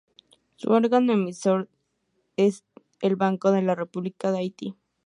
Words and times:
Su 0.55 0.71
órgano 0.71 1.13
emisor 1.13 1.69
es 2.35 2.63
el 3.01 3.15
Banco 3.17 3.51
de 3.51 3.61
la 3.61 3.75
República 3.75 4.31
de 4.31 4.39
Haití. 4.39 4.75